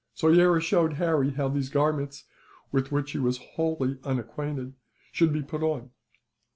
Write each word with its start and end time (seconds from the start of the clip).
Soyera 0.15 0.59
showed 0.59 0.93
Harry 0.93 1.29
how 1.29 1.47
these 1.47 1.69
garments, 1.69 2.23
with 2.71 2.91
which 2.91 3.11
he 3.11 3.19
was 3.19 3.37
wholly 3.37 3.99
unacquainted, 4.03 4.73
should 5.11 5.31
be 5.31 5.43
put 5.43 5.61
on. 5.61 5.91